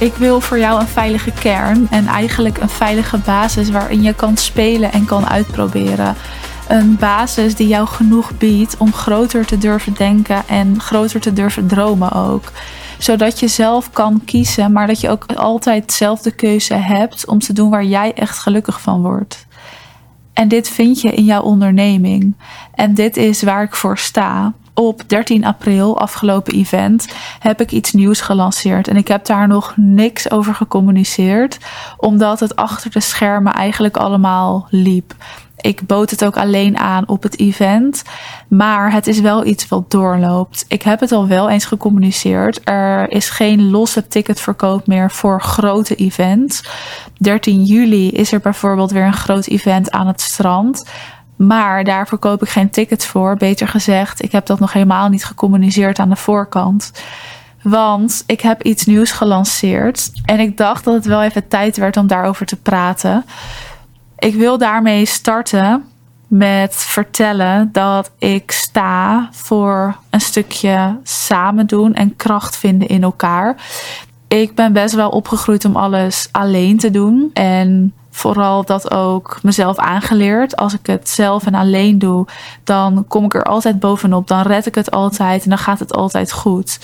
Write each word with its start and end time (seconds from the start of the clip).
Ik 0.00 0.14
wil 0.14 0.40
voor 0.40 0.58
jou 0.58 0.80
een 0.80 0.86
veilige 0.86 1.30
kern 1.30 1.86
en 1.90 2.06
eigenlijk 2.06 2.58
een 2.58 2.68
veilige 2.68 3.18
basis 3.18 3.70
waarin 3.70 4.02
je 4.02 4.14
kan 4.14 4.36
spelen 4.36 4.92
en 4.92 5.04
kan 5.04 5.28
uitproberen. 5.28 6.14
Een 6.68 6.96
basis 6.96 7.54
die 7.54 7.68
jou 7.68 7.86
genoeg 7.86 8.38
biedt 8.38 8.76
om 8.76 8.92
groter 8.92 9.46
te 9.46 9.58
durven 9.58 9.94
denken 9.94 10.42
en 10.48 10.80
groter 10.80 11.20
te 11.20 11.32
durven 11.32 11.66
dromen 11.66 12.12
ook. 12.12 12.52
Zodat 12.98 13.40
je 13.40 13.48
zelf 13.48 13.90
kan 13.90 14.22
kiezen, 14.24 14.72
maar 14.72 14.86
dat 14.86 15.00
je 15.00 15.10
ook 15.10 15.26
altijd 15.34 15.92
zelf 15.92 16.20
de 16.20 16.34
keuze 16.34 16.74
hebt 16.74 17.26
om 17.26 17.38
te 17.38 17.52
doen 17.52 17.70
waar 17.70 17.84
jij 17.84 18.14
echt 18.14 18.38
gelukkig 18.38 18.80
van 18.80 19.02
wordt. 19.02 19.46
En 20.32 20.48
dit 20.48 20.68
vind 20.68 21.00
je 21.00 21.10
in 21.10 21.24
jouw 21.24 21.42
onderneming. 21.42 22.36
En 22.74 22.94
dit 22.94 23.16
is 23.16 23.42
waar 23.42 23.62
ik 23.62 23.74
voor 23.74 23.98
sta 23.98 24.52
op 24.78 25.02
13 25.06 25.44
april, 25.44 26.00
afgelopen 26.00 26.54
event, 26.54 27.08
heb 27.38 27.60
ik 27.60 27.72
iets 27.72 27.92
nieuws 27.92 28.20
gelanceerd. 28.20 28.88
En 28.88 28.96
ik 28.96 29.08
heb 29.08 29.24
daar 29.24 29.48
nog 29.48 29.72
niks 29.76 30.30
over 30.30 30.54
gecommuniceerd, 30.54 31.58
omdat 31.96 32.40
het 32.40 32.56
achter 32.56 32.90
de 32.90 33.00
schermen 33.00 33.52
eigenlijk 33.52 33.96
allemaal 33.96 34.66
liep. 34.70 35.14
Ik 35.60 35.86
bood 35.86 36.10
het 36.10 36.24
ook 36.24 36.36
alleen 36.36 36.78
aan 36.78 37.08
op 37.08 37.22
het 37.22 37.38
event. 37.38 38.02
Maar 38.48 38.92
het 38.92 39.06
is 39.06 39.20
wel 39.20 39.46
iets 39.46 39.68
wat 39.68 39.90
doorloopt. 39.90 40.64
Ik 40.68 40.82
heb 40.82 41.00
het 41.00 41.12
al 41.12 41.26
wel 41.26 41.50
eens 41.50 41.64
gecommuniceerd. 41.64 42.60
Er 42.64 43.10
is 43.10 43.30
geen 43.30 43.70
losse 43.70 44.06
ticketverkoop 44.08 44.86
meer 44.86 45.10
voor 45.10 45.42
grote 45.42 45.94
events. 45.94 46.64
13 47.18 47.64
juli 47.64 48.10
is 48.10 48.32
er 48.32 48.40
bijvoorbeeld 48.40 48.90
weer 48.90 49.06
een 49.06 49.12
groot 49.12 49.46
event 49.46 49.90
aan 49.90 50.06
het 50.06 50.20
strand. 50.20 50.84
Maar 51.38 51.84
daar 51.84 52.08
verkoop 52.08 52.42
ik 52.42 52.48
geen 52.48 52.70
tickets 52.70 53.06
voor. 53.06 53.36
Beter 53.36 53.68
gezegd, 53.68 54.22
ik 54.22 54.32
heb 54.32 54.46
dat 54.46 54.58
nog 54.58 54.72
helemaal 54.72 55.08
niet 55.08 55.24
gecommuniceerd 55.24 55.98
aan 55.98 56.08
de 56.08 56.16
voorkant. 56.16 56.92
Want 57.62 58.24
ik 58.26 58.40
heb 58.40 58.62
iets 58.62 58.86
nieuws 58.86 59.10
gelanceerd. 59.10 60.10
En 60.24 60.40
ik 60.40 60.56
dacht 60.56 60.84
dat 60.84 60.94
het 60.94 61.06
wel 61.06 61.22
even 61.22 61.48
tijd 61.48 61.76
werd 61.76 61.96
om 61.96 62.06
daarover 62.06 62.46
te 62.46 62.56
praten. 62.56 63.24
Ik 64.18 64.34
wil 64.34 64.58
daarmee 64.58 65.06
starten 65.06 65.84
met 66.26 66.74
vertellen 66.74 67.68
dat 67.72 68.10
ik 68.18 68.50
sta 68.50 69.28
voor 69.32 69.96
een 70.10 70.20
stukje 70.20 70.98
samen 71.02 71.66
doen 71.66 71.94
en 71.94 72.16
kracht 72.16 72.56
vinden 72.56 72.88
in 72.88 73.02
elkaar. 73.02 73.56
Ik 74.28 74.54
ben 74.54 74.72
best 74.72 74.94
wel 74.94 75.08
opgegroeid 75.08 75.64
om 75.64 75.76
alles 75.76 76.28
alleen 76.32 76.78
te 76.78 76.90
doen. 76.90 77.30
En 77.32 77.92
vooral 78.18 78.64
dat 78.64 78.90
ook 78.90 79.38
mezelf 79.42 79.76
aangeleerd. 79.76 80.56
Als 80.56 80.74
ik 80.74 80.86
het 80.86 81.08
zelf 81.08 81.46
en 81.46 81.54
alleen 81.54 81.98
doe, 81.98 82.26
dan 82.64 83.04
kom 83.08 83.24
ik 83.24 83.34
er 83.34 83.42
altijd 83.42 83.80
bovenop. 83.80 84.28
Dan 84.28 84.42
red 84.42 84.66
ik 84.66 84.74
het 84.74 84.90
altijd 84.90 85.42
en 85.42 85.48
dan 85.48 85.58
gaat 85.58 85.78
het 85.78 85.94
altijd 85.94 86.32
goed. 86.32 86.78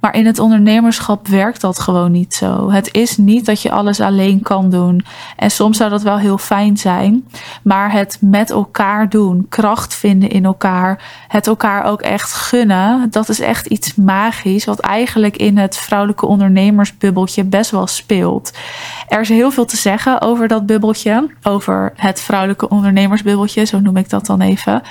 Maar 0.00 0.14
in 0.14 0.26
het 0.26 0.38
ondernemerschap 0.38 1.28
werkt 1.28 1.60
dat 1.60 1.78
gewoon 1.78 2.12
niet 2.12 2.34
zo. 2.34 2.70
Het 2.70 2.94
is 2.94 3.16
niet 3.16 3.46
dat 3.46 3.62
je 3.62 3.70
alles 3.70 4.00
alleen 4.00 4.42
kan 4.42 4.70
doen. 4.70 5.04
En 5.36 5.50
soms 5.50 5.76
zou 5.76 5.90
dat 5.90 6.02
wel 6.02 6.18
heel 6.18 6.38
fijn 6.38 6.76
zijn. 6.76 7.28
Maar 7.62 7.92
het 7.92 8.18
met 8.20 8.50
elkaar 8.50 9.08
doen, 9.08 9.46
kracht 9.48 9.94
vinden 9.94 10.30
in 10.30 10.44
elkaar, 10.44 11.02
het 11.28 11.46
elkaar 11.46 11.84
ook 11.84 12.00
echt 12.00 12.32
gunnen, 12.32 13.10
dat 13.10 13.28
is 13.28 13.40
echt 13.40 13.66
iets 13.66 13.94
magisch. 13.94 14.64
Wat 14.64 14.78
eigenlijk 14.78 15.36
in 15.36 15.58
het 15.58 15.76
vrouwelijke 15.76 16.26
ondernemersbubbeltje 16.26 17.44
best 17.44 17.70
wel 17.70 17.86
speelt. 17.86 18.52
Er 19.08 19.20
is 19.20 19.28
heel 19.28 19.50
veel 19.50 19.64
te 19.64 19.76
zeggen 19.76 20.20
over 20.20 20.48
dat 20.48 20.66
bubbeltje. 20.66 21.30
Over 21.42 21.92
het 21.96 22.20
vrouwelijke 22.20 22.68
ondernemersbubbeltje, 22.68 23.64
zo 23.64 23.80
noem 23.80 23.96
ik 23.96 24.10
dat 24.10 24.26
dan 24.26 24.40
even. 24.40 24.82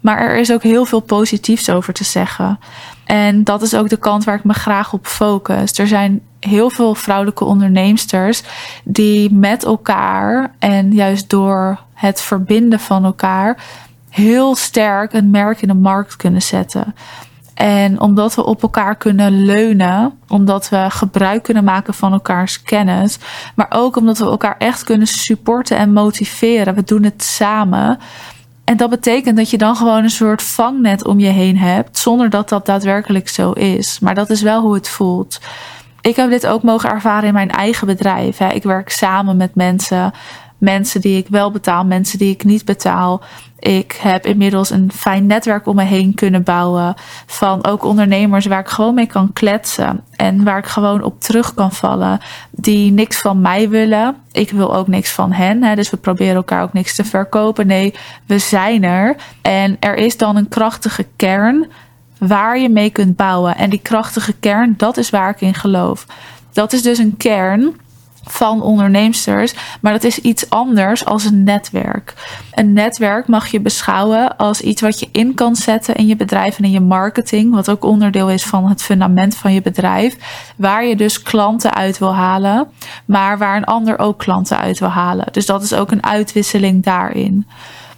Maar 0.00 0.18
er 0.18 0.36
is 0.36 0.52
ook 0.52 0.62
heel 0.62 0.84
veel 0.84 1.00
positiefs 1.00 1.70
over 1.70 1.92
te 1.92 2.04
zeggen. 2.04 2.58
En 3.04 3.44
dat 3.44 3.62
is 3.62 3.74
ook 3.74 3.88
de 3.88 3.96
kant 3.96 4.24
waar 4.24 4.36
ik 4.36 4.44
me 4.44 4.52
graag 4.52 4.92
op 4.92 5.06
focus. 5.06 5.78
Er 5.78 5.86
zijn 5.86 6.20
heel 6.40 6.70
veel 6.70 6.94
vrouwelijke 6.94 7.44
onderneemsters 7.44 8.42
die 8.84 9.32
met 9.32 9.64
elkaar 9.64 10.54
en 10.58 10.92
juist 10.92 11.30
door 11.30 11.80
het 11.94 12.20
verbinden 12.20 12.80
van 12.80 13.04
elkaar 13.04 13.58
heel 14.10 14.54
sterk 14.54 15.12
een 15.12 15.30
merk 15.30 15.62
in 15.62 15.68
de 15.68 15.74
markt 15.74 16.16
kunnen 16.16 16.42
zetten. 16.42 16.94
En 17.54 18.00
omdat 18.00 18.34
we 18.34 18.44
op 18.44 18.62
elkaar 18.62 18.96
kunnen 18.96 19.44
leunen, 19.44 20.18
omdat 20.28 20.68
we 20.68 20.86
gebruik 20.88 21.42
kunnen 21.42 21.64
maken 21.64 21.94
van 21.94 22.12
elkaars 22.12 22.62
kennis, 22.62 23.18
maar 23.54 23.66
ook 23.68 23.96
omdat 23.96 24.18
we 24.18 24.24
elkaar 24.24 24.56
echt 24.58 24.84
kunnen 24.84 25.06
supporten 25.06 25.76
en 25.76 25.92
motiveren. 25.92 26.74
We 26.74 26.82
doen 26.82 27.02
het 27.02 27.24
samen. 27.24 27.98
En 28.66 28.76
dat 28.76 28.90
betekent 28.90 29.36
dat 29.36 29.50
je 29.50 29.58
dan 29.58 29.76
gewoon 29.76 30.02
een 30.02 30.10
soort 30.10 30.42
vangnet 30.42 31.06
om 31.06 31.18
je 31.18 31.28
heen 31.28 31.58
hebt, 31.58 31.98
zonder 31.98 32.30
dat 32.30 32.48
dat 32.48 32.66
daadwerkelijk 32.66 33.28
zo 33.28 33.50
is. 33.50 33.98
Maar 33.98 34.14
dat 34.14 34.30
is 34.30 34.42
wel 34.42 34.60
hoe 34.60 34.74
het 34.74 34.88
voelt. 34.88 35.40
Ik 36.00 36.16
heb 36.16 36.30
dit 36.30 36.46
ook 36.46 36.62
mogen 36.62 36.90
ervaren 36.90 37.28
in 37.28 37.34
mijn 37.34 37.50
eigen 37.50 37.86
bedrijf. 37.86 38.40
Ik 38.40 38.62
werk 38.62 38.90
samen 38.90 39.36
met 39.36 39.54
mensen 39.54 40.12
mensen 40.66 41.00
die 41.00 41.16
ik 41.16 41.28
wel 41.28 41.50
betaal, 41.50 41.84
mensen 41.84 42.18
die 42.18 42.32
ik 42.32 42.44
niet 42.44 42.64
betaal. 42.64 43.22
Ik 43.58 43.98
heb 44.02 44.26
inmiddels 44.26 44.70
een 44.70 44.90
fijn 44.94 45.26
netwerk 45.26 45.66
om 45.66 45.76
me 45.76 45.82
heen 45.82 46.14
kunnen 46.14 46.42
bouwen. 46.42 46.94
Van 47.26 47.64
ook 47.64 47.84
ondernemers 47.84 48.46
waar 48.46 48.60
ik 48.60 48.68
gewoon 48.68 48.94
mee 48.94 49.06
kan 49.06 49.32
kletsen. 49.32 50.00
En 50.16 50.44
waar 50.44 50.58
ik 50.58 50.66
gewoon 50.66 51.02
op 51.02 51.20
terug 51.20 51.54
kan 51.54 51.72
vallen. 51.72 52.20
Die 52.50 52.92
niks 52.92 53.18
van 53.18 53.40
mij 53.40 53.68
willen. 53.68 54.16
Ik 54.32 54.50
wil 54.50 54.74
ook 54.74 54.86
niks 54.86 55.10
van 55.10 55.32
hen. 55.32 55.62
Hè, 55.62 55.74
dus 55.74 55.90
we 55.90 55.96
proberen 55.96 56.34
elkaar 56.34 56.62
ook 56.62 56.72
niks 56.72 56.94
te 56.94 57.04
verkopen. 57.04 57.66
Nee, 57.66 57.94
we 58.26 58.38
zijn 58.38 58.84
er. 58.84 59.16
En 59.42 59.76
er 59.80 59.94
is 59.94 60.16
dan 60.16 60.36
een 60.36 60.48
krachtige 60.48 61.06
kern 61.16 61.66
waar 62.18 62.58
je 62.58 62.68
mee 62.68 62.90
kunt 62.90 63.16
bouwen. 63.16 63.56
En 63.56 63.70
die 63.70 63.82
krachtige 63.82 64.32
kern, 64.32 64.74
dat 64.76 64.96
is 64.96 65.10
waar 65.10 65.30
ik 65.30 65.40
in 65.40 65.54
geloof. 65.54 66.06
Dat 66.52 66.72
is 66.72 66.82
dus 66.82 66.98
een 66.98 67.16
kern 67.16 67.74
van 68.28 68.62
onderneemsters, 68.62 69.54
maar 69.80 69.92
dat 69.92 70.04
is 70.04 70.18
iets 70.18 70.50
anders 70.50 71.04
als 71.04 71.24
een 71.24 71.44
netwerk. 71.44 72.14
Een 72.52 72.72
netwerk 72.72 73.26
mag 73.26 73.46
je 73.46 73.60
beschouwen 73.60 74.36
als 74.36 74.60
iets 74.60 74.80
wat 74.80 75.00
je 75.00 75.08
in 75.12 75.34
kan 75.34 75.56
zetten 75.56 75.94
in 75.94 76.06
je 76.06 76.16
bedrijf 76.16 76.58
en 76.58 76.64
in 76.64 76.70
je 76.70 76.80
marketing, 76.80 77.54
wat 77.54 77.70
ook 77.70 77.84
onderdeel 77.84 78.30
is 78.30 78.44
van 78.44 78.68
het 78.68 78.82
fundament 78.82 79.36
van 79.36 79.52
je 79.52 79.62
bedrijf, 79.62 80.16
waar 80.56 80.84
je 80.84 80.96
dus 80.96 81.22
klanten 81.22 81.74
uit 81.74 81.98
wil 81.98 82.14
halen, 82.14 82.68
maar 83.04 83.38
waar 83.38 83.56
een 83.56 83.64
ander 83.64 83.98
ook 83.98 84.18
klanten 84.18 84.58
uit 84.58 84.78
wil 84.78 84.88
halen. 84.88 85.26
Dus 85.30 85.46
dat 85.46 85.62
is 85.62 85.74
ook 85.74 85.90
een 85.90 86.04
uitwisseling 86.04 86.84
daarin. 86.84 87.46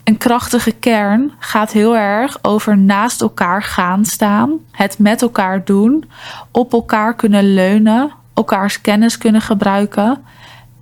Een 0.04 0.18
krachtige 0.18 0.72
kern 0.72 1.32
gaat 1.38 1.72
heel 1.72 1.96
erg 1.96 2.38
over 2.42 2.78
naast 2.78 3.20
elkaar 3.20 3.62
gaan 3.62 4.04
staan, 4.04 4.52
het 4.70 4.98
met 4.98 5.22
elkaar 5.22 5.64
doen, 5.64 6.04
op 6.50 6.72
elkaar 6.72 7.14
kunnen 7.14 7.54
leunen, 7.54 8.12
elkaars 8.38 8.80
kennis 8.80 9.18
kunnen 9.18 9.40
gebruiken. 9.40 10.24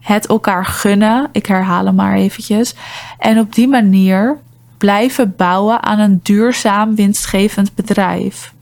Het 0.00 0.26
elkaar 0.26 0.64
gunnen, 0.64 1.28
ik 1.32 1.46
herhaal 1.46 1.84
hem 1.84 1.94
maar 1.94 2.14
eventjes. 2.14 2.74
En 3.18 3.38
op 3.38 3.54
die 3.54 3.68
manier 3.68 4.38
blijven 4.78 5.34
bouwen 5.36 5.82
aan 5.82 5.98
een 5.98 6.20
duurzaam 6.22 6.94
winstgevend 6.94 7.74
bedrijf 7.74 8.54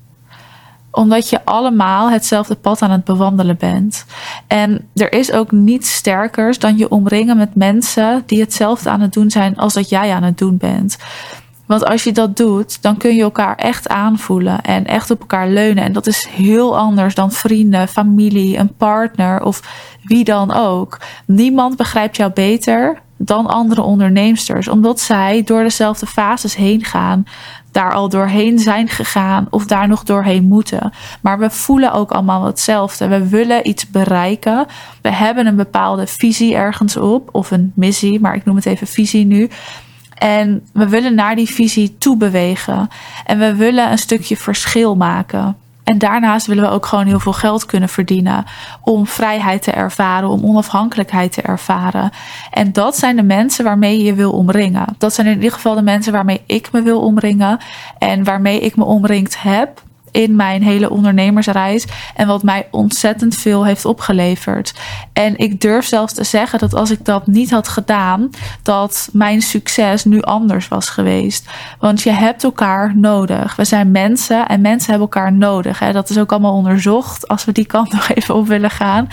omdat 0.94 1.28
je 1.28 1.44
allemaal 1.44 2.10
hetzelfde 2.10 2.54
pad 2.54 2.82
aan 2.82 2.90
het 2.90 3.04
bewandelen 3.04 3.56
bent. 3.56 4.04
En 4.46 4.88
er 4.94 5.12
is 5.12 5.32
ook 5.32 5.52
niets 5.52 5.94
sterkers 5.94 6.58
dan 6.58 6.76
je 6.76 6.90
omringen 6.90 7.36
met 7.36 7.54
mensen 7.54 8.22
die 8.26 8.40
hetzelfde 8.40 8.90
aan 8.90 9.00
het 9.00 9.12
doen 9.12 9.30
zijn 9.30 9.56
als 9.56 9.74
dat 9.74 9.88
jij 9.88 10.12
aan 10.12 10.22
het 10.22 10.38
doen 10.38 10.56
bent. 10.56 10.98
Want 11.66 11.84
als 11.84 12.04
je 12.04 12.12
dat 12.12 12.36
doet, 12.36 12.82
dan 12.82 12.96
kun 12.96 13.14
je 13.14 13.22
elkaar 13.22 13.56
echt 13.56 13.88
aanvoelen 13.88 14.62
en 14.62 14.84
echt 14.84 15.10
op 15.10 15.20
elkaar 15.20 15.48
leunen. 15.48 15.84
En 15.84 15.92
dat 15.92 16.06
is 16.06 16.28
heel 16.30 16.78
anders 16.78 17.14
dan 17.14 17.32
vrienden, 17.32 17.88
familie, 17.88 18.58
een 18.58 18.74
partner 18.74 19.42
of 19.42 19.62
wie 20.02 20.24
dan 20.24 20.52
ook. 20.52 21.00
Niemand 21.26 21.76
begrijpt 21.76 22.16
jou 22.16 22.32
beter 22.32 23.02
dan 23.16 23.46
andere 23.46 23.82
onderneemsters, 23.82 24.68
omdat 24.68 25.00
zij 25.00 25.42
door 25.44 25.62
dezelfde 25.62 26.06
fases 26.06 26.56
heen 26.56 26.84
gaan, 26.84 27.24
daar 27.70 27.92
al 27.92 28.08
doorheen 28.08 28.58
zijn 28.58 28.88
gegaan 28.88 29.46
of 29.50 29.66
daar 29.66 29.88
nog 29.88 30.02
doorheen 30.02 30.44
moeten. 30.44 30.92
Maar 31.20 31.38
we 31.38 31.50
voelen 31.50 31.92
ook 31.92 32.10
allemaal 32.10 32.44
hetzelfde. 32.44 33.08
We 33.08 33.28
willen 33.28 33.68
iets 33.68 33.90
bereiken. 33.90 34.66
We 35.00 35.12
hebben 35.12 35.46
een 35.46 35.56
bepaalde 35.56 36.06
visie 36.06 36.54
ergens 36.54 36.96
op, 36.96 37.28
of 37.32 37.50
een 37.50 37.72
missie, 37.74 38.20
maar 38.20 38.34
ik 38.34 38.44
noem 38.44 38.56
het 38.56 38.66
even 38.66 38.86
visie 38.86 39.26
nu. 39.26 39.48
En 40.14 40.66
we 40.72 40.88
willen 40.88 41.14
naar 41.14 41.36
die 41.36 41.48
visie 41.48 41.96
toe 41.98 42.16
bewegen. 42.16 42.88
En 43.24 43.38
we 43.38 43.54
willen 43.54 43.90
een 43.90 43.98
stukje 43.98 44.36
verschil 44.36 44.96
maken. 44.96 45.56
En 45.84 45.98
daarnaast 45.98 46.46
willen 46.46 46.64
we 46.64 46.70
ook 46.70 46.86
gewoon 46.86 47.06
heel 47.06 47.20
veel 47.20 47.32
geld 47.32 47.66
kunnen 47.66 47.88
verdienen. 47.88 48.44
Om 48.80 49.06
vrijheid 49.06 49.62
te 49.62 49.70
ervaren, 49.70 50.28
om 50.28 50.44
onafhankelijkheid 50.44 51.32
te 51.32 51.42
ervaren. 51.42 52.10
En 52.50 52.72
dat 52.72 52.96
zijn 52.96 53.16
de 53.16 53.22
mensen 53.22 53.64
waarmee 53.64 53.98
je 53.98 54.04
je 54.04 54.14
wil 54.14 54.32
omringen. 54.32 54.86
Dat 54.98 55.14
zijn 55.14 55.26
in 55.26 55.34
ieder 55.34 55.52
geval 55.52 55.74
de 55.74 55.82
mensen 55.82 56.12
waarmee 56.12 56.42
ik 56.46 56.72
me 56.72 56.82
wil 56.82 57.00
omringen. 57.00 57.58
En 57.98 58.24
waarmee 58.24 58.60
ik 58.60 58.76
me 58.76 58.84
omringd 58.84 59.42
heb. 59.42 59.82
In 60.14 60.36
mijn 60.36 60.62
hele 60.62 60.90
ondernemersreis. 60.90 61.86
En 62.14 62.26
wat 62.26 62.42
mij 62.42 62.68
ontzettend 62.70 63.34
veel 63.34 63.64
heeft 63.64 63.84
opgeleverd. 63.84 64.74
En 65.12 65.38
ik 65.38 65.60
durf 65.60 65.86
zelfs 65.86 66.12
te 66.12 66.24
zeggen 66.24 66.58
dat 66.58 66.74
als 66.74 66.90
ik 66.90 67.04
dat 67.04 67.26
niet 67.26 67.50
had 67.50 67.68
gedaan, 67.68 68.30
dat 68.62 69.08
mijn 69.12 69.42
succes 69.42 70.04
nu 70.04 70.22
anders 70.22 70.68
was 70.68 70.88
geweest. 70.88 71.50
Want 71.78 72.02
je 72.02 72.10
hebt 72.10 72.44
elkaar 72.44 72.96
nodig. 72.96 73.56
We 73.56 73.64
zijn 73.64 73.90
mensen 73.90 74.46
en 74.46 74.60
mensen 74.60 74.90
hebben 74.90 75.08
elkaar 75.08 75.32
nodig. 75.32 75.78
Hè. 75.78 75.92
Dat 75.92 76.10
is 76.10 76.18
ook 76.18 76.32
allemaal 76.32 76.54
onderzocht 76.54 77.28
als 77.28 77.44
we 77.44 77.52
die 77.52 77.66
kant 77.66 77.92
nog 77.94 78.08
even 78.08 78.34
op 78.34 78.46
willen 78.46 78.70
gaan. 78.70 79.08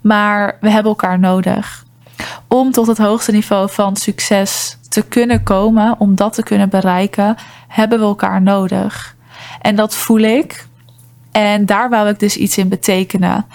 Maar 0.00 0.56
we 0.60 0.70
hebben 0.70 0.90
elkaar 0.90 1.18
nodig. 1.18 1.84
Om 2.48 2.70
tot 2.70 2.86
het 2.86 2.98
hoogste 2.98 3.32
niveau 3.32 3.70
van 3.70 3.96
succes 3.96 4.78
te 4.88 5.02
kunnen 5.02 5.42
komen, 5.42 5.94
om 5.98 6.14
dat 6.14 6.32
te 6.32 6.42
kunnen 6.42 6.68
bereiken, 6.68 7.36
hebben 7.68 7.98
we 7.98 8.04
elkaar 8.04 8.42
nodig. 8.42 9.18
En 9.60 9.76
dat 9.76 9.94
voel 9.94 10.18
ik. 10.18 10.66
En 11.32 11.66
daar 11.66 11.90
wou 11.90 12.08
ik 12.08 12.18
dus 12.18 12.36
iets 12.36 12.58
in 12.58 12.68
betekenen. 12.68 13.46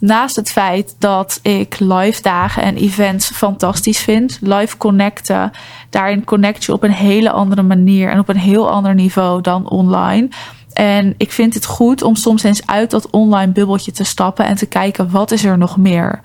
Naast 0.00 0.36
het 0.36 0.50
feit 0.50 0.94
dat 0.98 1.38
ik 1.42 1.78
live 1.78 2.22
dagen 2.22 2.62
en 2.62 2.76
events 2.76 3.30
fantastisch 3.30 3.98
vind, 3.98 4.38
live 4.40 4.76
connecten, 4.76 5.50
daarin 5.90 6.24
connect 6.24 6.64
je 6.64 6.72
op 6.72 6.82
een 6.82 6.92
hele 6.92 7.30
andere 7.30 7.62
manier 7.62 8.10
en 8.10 8.18
op 8.18 8.28
een 8.28 8.38
heel 8.38 8.70
ander 8.70 8.94
niveau 8.94 9.40
dan 9.40 9.68
online. 9.70 10.28
En 10.72 11.14
ik 11.16 11.32
vind 11.32 11.54
het 11.54 11.66
goed 11.66 12.02
om 12.02 12.14
soms 12.14 12.42
eens 12.42 12.66
uit 12.66 12.90
dat 12.90 13.10
online 13.10 13.52
bubbeltje 13.52 13.92
te 13.92 14.04
stappen 14.04 14.44
en 14.44 14.56
te 14.56 14.66
kijken 14.66 15.10
wat 15.10 15.30
is 15.30 15.44
er 15.44 15.58
nog 15.58 15.76
meer. 15.76 16.20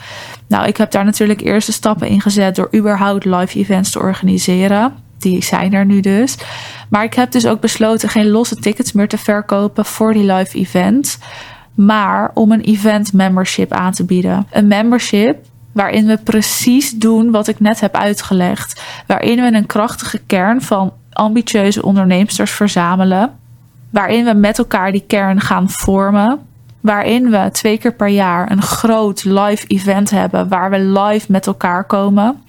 Nou, 0.47 0.67
ik 0.67 0.77
heb 0.77 0.91
daar 0.91 1.05
natuurlijk 1.05 1.41
eerste 1.41 1.71
stappen 1.71 2.07
in 2.07 2.21
gezet 2.21 2.55
door 2.55 2.69
überhaupt 2.75 3.25
live 3.25 3.59
events 3.59 3.91
te 3.91 3.99
organiseren. 3.99 4.93
Die 5.23 5.43
zijn 5.43 5.73
er 5.73 5.85
nu 5.85 5.99
dus. 5.99 6.37
Maar 6.89 7.03
ik 7.03 7.13
heb 7.13 7.31
dus 7.31 7.45
ook 7.45 7.59
besloten 7.59 8.09
geen 8.09 8.29
losse 8.29 8.55
tickets 8.55 8.91
meer 8.91 9.07
te 9.07 9.17
verkopen 9.17 9.85
voor 9.85 10.13
die 10.13 10.33
live 10.33 10.57
events. 10.57 11.17
Maar 11.73 12.31
om 12.33 12.51
een 12.51 12.61
event 12.61 13.13
membership 13.13 13.71
aan 13.71 13.91
te 13.91 14.05
bieden. 14.05 14.47
Een 14.51 14.67
membership 14.67 15.45
waarin 15.71 16.05
we 16.05 16.17
precies 16.17 16.91
doen 16.91 17.31
wat 17.31 17.47
ik 17.47 17.59
net 17.59 17.79
heb 17.79 17.95
uitgelegd. 17.95 18.81
Waarin 19.07 19.41
we 19.41 19.57
een 19.57 19.65
krachtige 19.65 20.21
kern 20.27 20.61
van 20.61 20.93
ambitieuze 21.09 21.83
onderneemsters 21.83 22.51
verzamelen 22.51 23.31
waarin 23.93 24.25
we 24.25 24.33
met 24.33 24.57
elkaar 24.57 24.91
die 24.91 25.03
kern 25.07 25.41
gaan 25.41 25.69
vormen. 25.69 26.39
Waarin 26.81 27.29
we 27.29 27.49
twee 27.51 27.77
keer 27.77 27.93
per 27.93 28.07
jaar 28.07 28.51
een 28.51 28.61
groot 28.61 29.23
live 29.23 29.67
event 29.67 30.09
hebben 30.09 30.47
waar 30.47 30.69
we 30.69 30.79
live 30.79 31.31
met 31.31 31.47
elkaar 31.47 31.83
komen. 31.83 32.43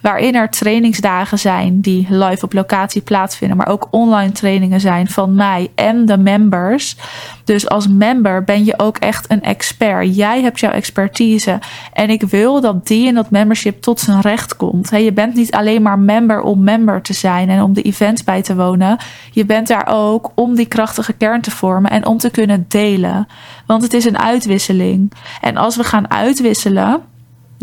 Waarin 0.00 0.34
er 0.34 0.50
trainingsdagen 0.50 1.38
zijn 1.38 1.80
die 1.80 2.06
live 2.08 2.44
op 2.44 2.52
locatie 2.52 3.02
plaatsvinden, 3.02 3.56
maar 3.56 3.68
ook 3.68 3.88
online 3.90 4.32
trainingen 4.32 4.80
zijn 4.80 5.08
van 5.08 5.34
mij 5.34 5.70
en 5.74 6.06
de 6.06 6.18
members. 6.18 6.96
Dus 7.44 7.68
als 7.68 7.88
member 7.88 8.44
ben 8.44 8.64
je 8.64 8.78
ook 8.78 8.96
echt 8.96 9.30
een 9.30 9.42
expert. 9.42 10.16
Jij 10.16 10.42
hebt 10.42 10.60
jouw 10.60 10.70
expertise. 10.70 11.58
En 11.92 12.10
ik 12.10 12.22
wil 12.22 12.60
dat 12.60 12.86
die 12.86 13.06
in 13.06 13.14
dat 13.14 13.30
membership 13.30 13.82
tot 13.82 14.00
zijn 14.00 14.20
recht 14.20 14.56
komt. 14.56 14.90
je 14.90 15.12
bent 15.12 15.34
niet 15.34 15.52
alleen 15.52 15.82
maar 15.82 15.98
member 15.98 16.42
om 16.42 16.64
member 16.64 17.02
te 17.02 17.12
zijn 17.12 17.48
en 17.48 17.62
om 17.62 17.72
de 17.72 17.82
events 17.82 18.24
bij 18.24 18.42
te 18.42 18.56
wonen. 18.56 18.98
Je 19.30 19.44
bent 19.44 19.68
daar 19.68 19.86
ook 19.88 20.30
om 20.34 20.54
die 20.54 20.66
krachtige 20.66 21.12
kern 21.12 21.40
te 21.40 21.50
vormen 21.50 21.90
en 21.90 22.06
om 22.06 22.18
te 22.18 22.30
kunnen 22.30 22.64
delen. 22.68 23.26
Want 23.66 23.82
het 23.82 23.94
is 23.94 24.04
een 24.04 24.18
uitwisseling. 24.18 25.12
En 25.40 25.56
als 25.56 25.76
we 25.76 25.84
gaan 25.84 26.10
uitwisselen, 26.10 27.00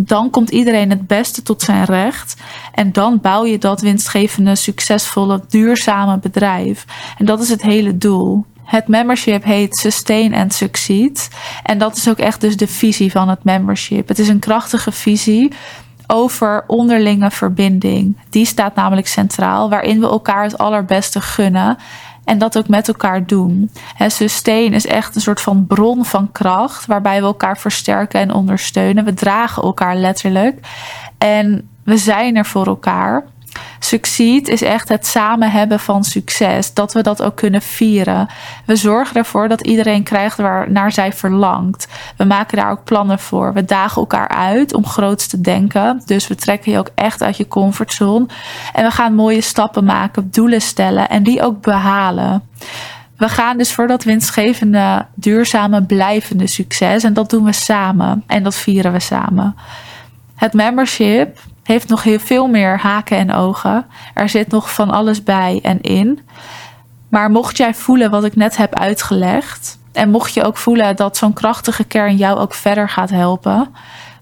dan 0.01 0.29
komt 0.29 0.49
iedereen 0.49 0.89
het 0.89 1.07
beste 1.07 1.43
tot 1.43 1.61
zijn 1.61 1.85
recht. 1.85 2.35
En 2.73 2.91
dan 2.91 3.19
bouw 3.21 3.45
je 3.45 3.57
dat 3.57 3.81
winstgevende, 3.81 4.55
succesvolle, 4.55 5.41
duurzame 5.49 6.17
bedrijf. 6.17 6.85
En 7.17 7.25
dat 7.25 7.41
is 7.41 7.49
het 7.49 7.61
hele 7.61 7.97
doel. 7.97 8.45
Het 8.63 8.87
membership 8.87 9.43
heet 9.43 9.77
Sustain 9.77 10.33
and 10.33 10.53
Succeed. 10.53 11.29
En 11.63 11.77
dat 11.77 11.95
is 11.95 12.09
ook 12.09 12.17
echt 12.17 12.41
dus 12.41 12.57
de 12.57 12.67
visie 12.67 13.11
van 13.11 13.29
het 13.29 13.43
membership. 13.43 14.07
Het 14.07 14.19
is 14.19 14.27
een 14.27 14.39
krachtige 14.39 14.91
visie 14.91 15.51
over 16.07 16.63
onderlinge 16.67 17.31
verbinding. 17.31 18.17
Die 18.29 18.45
staat 18.45 18.75
namelijk 18.75 19.07
centraal, 19.07 19.69
waarin 19.69 19.99
we 19.99 20.05
elkaar 20.05 20.43
het 20.43 20.57
allerbeste 20.57 21.21
gunnen. 21.21 21.77
En 22.27 22.37
dat 22.37 22.57
ook 22.57 22.67
met 22.67 22.87
elkaar 22.87 23.25
doen. 23.25 23.71
He, 23.93 24.09
sustain 24.09 24.73
is 24.73 24.85
echt 24.85 25.15
een 25.15 25.21
soort 25.21 25.41
van 25.41 25.65
bron 25.67 26.05
van 26.05 26.31
kracht, 26.31 26.85
waarbij 26.85 27.19
we 27.19 27.25
elkaar 27.25 27.57
versterken 27.57 28.19
en 28.19 28.33
ondersteunen. 28.33 29.05
We 29.05 29.13
dragen 29.13 29.63
elkaar 29.63 29.95
letterlijk. 29.95 30.59
En 31.17 31.69
we 31.83 31.97
zijn 31.97 32.35
er 32.35 32.45
voor 32.45 32.67
elkaar. 32.67 33.25
Succeed 33.79 34.47
is 34.47 34.61
echt 34.61 34.89
het 34.89 35.07
samen 35.07 35.51
hebben 35.51 35.79
van 35.79 36.03
succes. 36.03 36.73
Dat 36.73 36.93
we 36.93 37.01
dat 37.01 37.21
ook 37.21 37.35
kunnen 37.35 37.61
vieren. 37.61 38.27
We 38.65 38.75
zorgen 38.75 39.15
ervoor 39.15 39.47
dat 39.47 39.61
iedereen 39.61 40.03
krijgt 40.03 40.37
waar 40.37 40.71
naar 40.71 40.91
zij 40.91 41.13
verlangt. 41.13 41.87
We 42.17 42.23
maken 42.23 42.57
daar 42.57 42.71
ook 42.71 42.83
plannen 42.83 43.19
voor. 43.19 43.53
We 43.53 43.65
dagen 43.65 44.01
elkaar 44.01 44.27
uit 44.27 44.73
om 44.73 44.85
groots 44.85 45.27
te 45.27 45.41
denken. 45.41 46.01
Dus 46.05 46.27
we 46.27 46.35
trekken 46.35 46.71
je 46.71 46.77
ook 46.77 46.91
echt 46.95 47.23
uit 47.23 47.37
je 47.37 47.47
comfortzone. 47.47 48.25
En 48.73 48.83
we 48.83 48.91
gaan 48.91 49.15
mooie 49.15 49.41
stappen 49.41 49.83
maken, 49.83 50.31
doelen 50.31 50.61
stellen 50.61 51.09
en 51.09 51.23
die 51.23 51.41
ook 51.41 51.61
behalen. 51.61 52.43
We 53.17 53.29
gaan 53.29 53.57
dus 53.57 53.71
voor 53.71 53.87
dat 53.87 54.03
winstgevende, 54.03 55.05
duurzame, 55.15 55.83
blijvende 55.83 56.47
succes. 56.47 57.03
En 57.03 57.13
dat 57.13 57.29
doen 57.29 57.43
we 57.43 57.53
samen. 57.53 58.23
En 58.27 58.43
dat 58.43 58.55
vieren 58.55 58.91
we 58.91 58.99
samen. 58.99 59.55
Het 60.35 60.53
membership 60.53 61.39
heeft 61.67 61.87
nog 61.87 62.03
heel 62.03 62.19
veel 62.19 62.47
meer 62.47 62.79
haken 62.79 63.17
en 63.17 63.33
ogen. 63.33 63.85
Er 64.13 64.29
zit 64.29 64.47
nog 64.47 64.73
van 64.73 64.89
alles 64.89 65.23
bij 65.23 65.59
en 65.63 65.81
in. 65.81 66.19
Maar 67.09 67.31
mocht 67.31 67.57
jij 67.57 67.73
voelen 67.73 68.11
wat 68.11 68.23
ik 68.23 68.35
net 68.35 68.57
heb 68.57 68.75
uitgelegd, 68.75 69.77
en 69.91 70.09
mocht 70.09 70.33
je 70.33 70.43
ook 70.43 70.57
voelen 70.57 70.95
dat 70.95 71.17
zo'n 71.17 71.33
krachtige 71.33 71.83
kern 71.83 72.15
jou 72.15 72.39
ook 72.39 72.53
verder 72.53 72.89
gaat 72.89 73.09
helpen, 73.09 73.67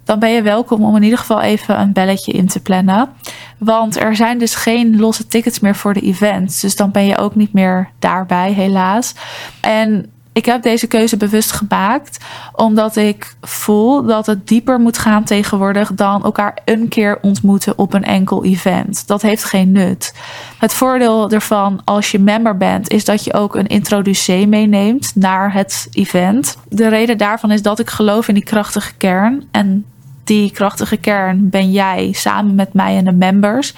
dan 0.04 0.20
ben 0.20 0.30
je 0.30 0.42
welkom 0.42 0.84
om 0.84 0.96
in 0.96 1.04
ieder 1.04 1.20
geval 1.20 1.42
even 1.42 1.80
een 1.80 1.94
belletje 1.94 2.32
in 2.32 2.48
te 2.48 2.60
plannen. 2.60 3.10
Want 3.58 4.00
er 4.00 4.16
zijn 4.16 4.38
dus 4.38 4.56
geen 4.56 5.00
losse 5.00 5.28
tickets 5.28 5.60
meer 5.60 5.76
voor 5.76 5.94
de 5.94 6.02
events. 6.02 6.60
Dus 6.60 6.76
dan 6.76 6.92
ben 6.92 7.06
je 7.06 7.18
ook 7.18 7.36
niet 7.36 7.54
meer 7.54 7.90
daarbij, 8.00 8.52
helaas. 8.52 9.16
En 9.62 10.12
ik 10.36 10.46
heb 10.46 10.62
deze 10.62 10.88
keuze 10.88 11.18
bewust 11.18 11.52
gemaakt 11.52 12.18
omdat 12.54 12.96
ik 12.96 13.36
voel 13.42 14.06
dat 14.06 14.26
het 14.26 14.48
dieper 14.48 14.80
moet 14.80 14.98
gaan 14.98 15.24
tegenwoordig 15.24 15.94
dan 15.94 16.24
elkaar 16.24 16.58
een 16.66 16.88
keer 16.88 17.18
ontmoeten 17.22 17.78
op 17.78 17.94
een 17.94 18.04
enkel 18.04 18.44
event. 18.44 19.08
Dat 19.08 19.22
heeft 19.22 19.44
geen 19.44 19.72
nut. 19.72 20.14
Het 20.58 20.74
voordeel 20.74 21.32
ervan 21.32 21.82
als 21.84 22.12
je 22.12 22.20
member 22.20 22.58
bent 22.58 22.90
is 22.90 23.06
dat 23.06 23.24
je 23.24 23.34
ook 23.34 23.56
een 23.56 23.68
introducee 23.68 24.48
meeneemt 24.48 25.12
naar 25.16 25.54
het 25.54 25.88
event. 25.92 26.58
De 26.70 26.88
reden 26.88 27.18
daarvan 27.18 27.52
is 27.52 27.62
dat 27.62 27.80
ik 27.80 27.90
geloof 27.90 28.28
in 28.28 28.34
die 28.34 28.44
krachtige 28.44 28.94
kern 28.94 29.48
en 29.52 29.86
die 30.24 30.52
krachtige 30.52 30.98
kern 30.98 31.50
ben 31.50 31.72
jij 31.72 32.10
samen 32.12 32.56
met 32.56 32.74
mij 32.74 32.98
en 32.98 33.06
de 33.06 33.14
members. 33.14 33.74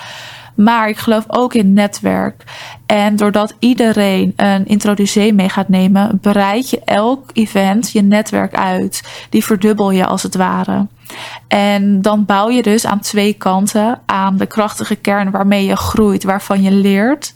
Maar 0.57 0.89
ik 0.89 0.97
geloof 0.97 1.23
ook 1.27 1.53
in 1.53 1.73
netwerk. 1.73 2.43
En 2.85 3.15
doordat 3.15 3.55
iedereen 3.59 4.33
een 4.35 4.65
introducee 4.65 5.33
mee 5.33 5.49
gaat 5.49 5.69
nemen, 5.69 6.19
bereid 6.21 6.69
je 6.69 6.81
elk 6.85 7.29
event 7.33 7.91
je 7.91 8.01
netwerk 8.01 8.55
uit. 8.55 9.25
Die 9.29 9.45
verdubbel 9.45 9.91
je 9.91 10.05
als 10.05 10.23
het 10.23 10.35
ware. 10.35 10.87
En 11.47 12.01
dan 12.01 12.25
bouw 12.25 12.49
je 12.49 12.61
dus 12.61 12.85
aan 12.85 12.99
twee 12.99 13.33
kanten 13.33 14.01
aan 14.05 14.37
de 14.37 14.45
krachtige 14.45 14.95
kern 14.95 15.31
waarmee 15.31 15.65
je 15.65 15.75
groeit, 15.75 16.23
waarvan 16.23 16.61
je 16.61 16.71
leert. 16.71 17.33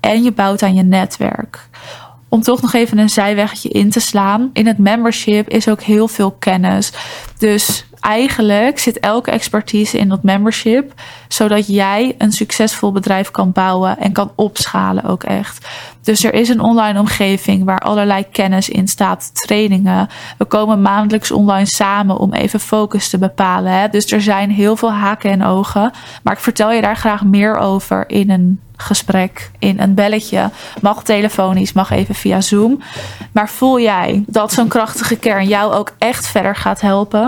En 0.00 0.22
je 0.22 0.32
bouwt 0.32 0.62
aan 0.62 0.74
je 0.74 0.82
netwerk. 0.82 1.68
Om 2.28 2.42
toch 2.42 2.62
nog 2.62 2.72
even 2.72 2.98
een 2.98 3.10
zijweggetje 3.10 3.68
in 3.68 3.90
te 3.90 4.00
slaan. 4.00 4.50
In 4.52 4.66
het 4.66 4.78
membership 4.78 5.48
is 5.48 5.68
ook 5.68 5.82
heel 5.82 6.08
veel 6.08 6.30
kennis. 6.30 6.92
Dus 7.38 7.84
eigenlijk 8.00 8.78
zit 8.78 9.00
elke 9.00 9.30
expertise 9.30 9.98
in 9.98 10.08
dat 10.08 10.22
membership, 10.22 10.92
zodat 11.28 11.66
jij 11.66 12.14
een 12.18 12.32
succesvol 12.32 12.92
bedrijf 12.92 13.30
kan 13.30 13.52
bouwen 13.52 13.98
en 13.98 14.12
kan 14.12 14.32
opschalen 14.34 15.04
ook 15.04 15.22
echt. 15.22 15.68
Dus 16.02 16.24
er 16.24 16.34
is 16.34 16.48
een 16.48 16.60
online 16.60 16.98
omgeving 16.98 17.64
waar 17.64 17.78
allerlei 17.78 18.24
kennis 18.30 18.68
in 18.68 18.88
staat, 18.88 19.30
trainingen. 19.34 20.08
We 20.38 20.44
komen 20.44 20.82
maandelijks 20.82 21.30
online 21.30 21.66
samen 21.66 22.18
om 22.18 22.32
even 22.32 22.60
focus 22.60 23.08
te 23.08 23.18
bepalen. 23.18 23.72
Hè? 23.72 23.88
Dus 23.88 24.12
er 24.12 24.22
zijn 24.22 24.50
heel 24.50 24.76
veel 24.76 24.92
haken 24.92 25.30
en 25.30 25.44
ogen, 25.44 25.92
maar 26.22 26.32
ik 26.32 26.40
vertel 26.40 26.72
je 26.72 26.80
daar 26.80 26.96
graag 26.96 27.24
meer 27.24 27.56
over 27.56 28.10
in 28.10 28.30
een 28.30 28.60
gesprek 28.76 29.50
in 29.58 29.80
een 29.80 29.94
belletje. 29.94 30.50
Mag 30.80 31.04
telefonisch, 31.04 31.72
mag 31.72 31.90
even 31.90 32.14
via 32.14 32.40
Zoom. 32.40 32.82
Maar 33.32 33.48
voel 33.48 33.80
jij 33.80 34.24
dat 34.26 34.52
zo'n 34.52 34.68
krachtige 34.68 35.16
kern 35.16 35.46
jou 35.46 35.72
ook 35.72 35.92
echt 35.98 36.26
verder 36.26 36.56
gaat 36.56 36.80
helpen? 36.80 37.27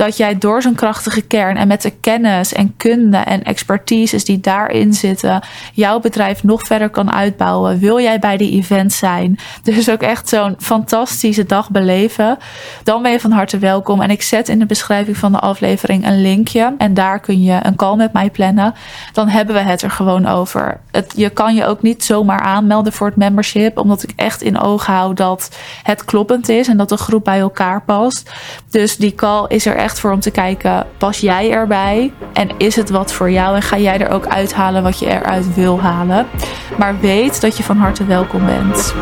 dat 0.00 0.16
jij 0.16 0.38
door 0.38 0.62
zo'n 0.62 0.74
krachtige 0.74 1.20
kern 1.20 1.56
en 1.56 1.68
met 1.68 1.82
de 1.82 1.90
kennis 1.90 2.52
en 2.52 2.76
kunde 2.76 3.16
en 3.16 3.42
expertises 3.42 4.24
die 4.24 4.40
daarin 4.40 4.94
zitten, 4.94 5.42
jouw 5.72 6.00
bedrijf 6.00 6.42
nog 6.42 6.62
verder 6.62 6.90
kan 6.90 7.12
uitbouwen. 7.12 7.78
Wil 7.78 8.00
jij 8.00 8.18
bij 8.18 8.36
die 8.36 8.52
event 8.52 8.92
zijn? 8.92 9.38
Dus 9.62 9.90
ook 9.90 10.02
echt 10.02 10.28
zo'n 10.28 10.54
fantastische 10.58 11.46
dag 11.46 11.70
beleven. 11.70 12.38
Dan 12.82 13.02
ben 13.02 13.12
je 13.12 13.20
van 13.20 13.30
harte 13.30 13.58
welkom. 13.58 14.00
En 14.00 14.10
ik 14.10 14.22
zet 14.22 14.48
in 14.48 14.58
de 14.58 14.66
beschrijving 14.66 15.16
van 15.16 15.32
de 15.32 15.38
aflevering 15.38 16.06
een 16.06 16.22
linkje. 16.22 16.74
En 16.78 16.94
daar 16.94 17.20
kun 17.20 17.42
je 17.42 17.58
een 17.62 17.76
call 17.76 17.96
met 17.96 18.12
mij 18.12 18.30
plannen. 18.30 18.74
Dan 19.12 19.28
hebben 19.28 19.54
we 19.54 19.60
het 19.60 19.82
er 19.82 19.90
gewoon 19.90 20.26
over. 20.26 20.80
Je 21.14 21.30
kan 21.30 21.54
je 21.54 21.66
ook 21.66 21.82
niet 21.82 22.04
zomaar 22.04 22.40
aanmelden 22.40 22.92
voor 22.92 23.06
het 23.06 23.16
membership, 23.16 23.78
omdat 23.78 24.02
ik 24.02 24.12
echt 24.16 24.42
in 24.42 24.60
oog 24.60 24.86
hou 24.86 25.14
dat 25.14 25.56
het 25.82 26.04
kloppend 26.04 26.48
is 26.48 26.68
en 26.68 26.76
dat 26.76 26.88
de 26.88 26.96
groep 26.96 27.24
bij 27.24 27.40
elkaar 27.40 27.82
past. 27.82 28.30
Dus 28.70 28.96
die 28.96 29.14
call 29.14 29.44
is 29.48 29.66
er 29.66 29.76
voor 29.98 30.12
om 30.12 30.20
te 30.20 30.30
kijken: 30.30 30.86
pas 30.98 31.18
jij 31.18 31.50
erbij? 31.50 32.12
En 32.32 32.48
is 32.56 32.76
het 32.76 32.90
wat 32.90 33.12
voor 33.12 33.30
jou? 33.30 33.56
En 33.56 33.62
ga 33.62 33.78
jij 33.78 33.98
er 33.98 34.10
ook 34.10 34.26
uithalen 34.26 34.82
wat 34.82 34.98
je 34.98 35.06
eruit 35.06 35.54
wil 35.54 35.80
halen? 35.80 36.26
Maar 36.78 37.00
weet 37.00 37.40
dat 37.40 37.56
je 37.56 37.62
van 37.62 37.76
harte 37.76 38.04
welkom 38.04 38.46
bent. 38.46 38.94